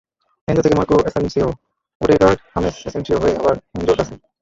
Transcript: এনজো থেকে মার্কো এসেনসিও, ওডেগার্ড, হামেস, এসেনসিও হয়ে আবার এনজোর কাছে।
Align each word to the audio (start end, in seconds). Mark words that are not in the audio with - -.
এনজো 0.47 0.61
থেকে 0.63 0.77
মার্কো 0.77 0.95
এসেনসিও, 1.09 1.49
ওডেগার্ড, 2.01 2.39
হামেস, 2.53 2.75
এসেনসিও 2.87 3.21
হয়ে 3.21 3.35
আবার 3.41 3.55
এনজোর 3.75 3.97
কাছে। 3.99 4.13